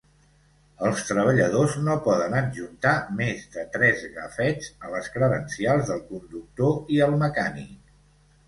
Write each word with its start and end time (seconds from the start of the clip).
El 0.85 0.95
treballadors 1.09 1.75
no 1.87 1.97
poden 2.07 2.37
adjuntar 2.39 2.93
més 3.21 3.43
de 3.57 3.67
tres 3.75 4.03
gafets 4.15 4.73
a 4.89 4.93
les 4.95 5.11
credencials 5.19 5.93
del 5.93 6.03
conductor 6.11 6.75
i 6.97 7.01
el 7.11 7.19
mecànic. 7.27 7.97